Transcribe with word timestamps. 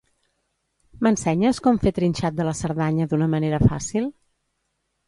M'ensenyes 1.07 1.61
com 1.67 1.77
fer 1.85 1.93
trinxat 1.99 2.41
de 2.41 2.49
la 2.49 2.57
Cerdanya 2.63 3.09
d'una 3.13 3.31
manera 3.37 3.65
fàcil? 3.69 4.11